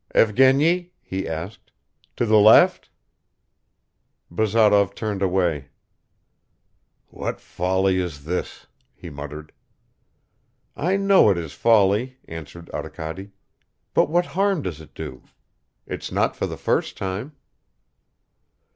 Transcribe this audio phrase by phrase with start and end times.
[0.15, 1.71] "Evgeny," he asked,
[2.15, 2.89] "to the left?"
[4.31, 5.67] Bazarov turned away.
[7.09, 9.51] "What folly is this?" he muttered.
[10.75, 13.29] "I know it is folly," answered Arkady.
[13.93, 15.21] "But what harm does it do?
[15.85, 17.33] It's not for the first time."